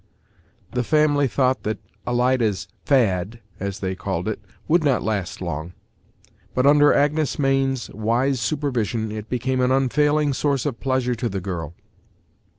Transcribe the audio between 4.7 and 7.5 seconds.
not last long; but under Agnes